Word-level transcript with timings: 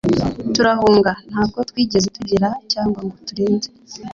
Turahunga 0.55 1.11
ntabwo 1.29 1.59
twigeze 1.69 2.07
tugera 2.17 2.47
cyangwa 2.71 2.99
ngo 3.05 3.15
turenze 3.27 3.69